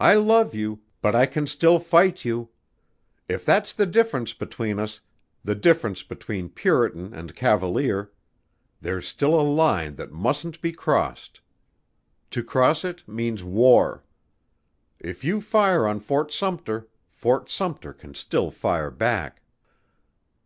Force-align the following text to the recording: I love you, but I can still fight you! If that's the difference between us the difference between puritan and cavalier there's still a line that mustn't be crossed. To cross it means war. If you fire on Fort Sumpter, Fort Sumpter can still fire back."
I 0.00 0.14
love 0.14 0.54
you, 0.54 0.80
but 1.02 1.14
I 1.14 1.26
can 1.26 1.46
still 1.46 1.78
fight 1.78 2.24
you! 2.24 2.48
If 3.28 3.44
that's 3.44 3.74
the 3.74 3.84
difference 3.84 4.32
between 4.32 4.78
us 4.78 5.02
the 5.44 5.54
difference 5.54 6.02
between 6.02 6.48
puritan 6.48 7.12
and 7.12 7.36
cavalier 7.36 8.10
there's 8.80 9.06
still 9.06 9.38
a 9.38 9.44
line 9.46 9.96
that 9.96 10.10
mustn't 10.10 10.62
be 10.62 10.72
crossed. 10.72 11.42
To 12.30 12.42
cross 12.42 12.82
it 12.82 13.06
means 13.06 13.44
war. 13.44 14.02
If 14.98 15.22
you 15.22 15.42
fire 15.42 15.86
on 15.86 16.00
Fort 16.00 16.32
Sumpter, 16.32 16.88
Fort 17.10 17.50
Sumpter 17.50 17.92
can 17.92 18.14
still 18.14 18.50
fire 18.50 18.90
back." 18.90 19.42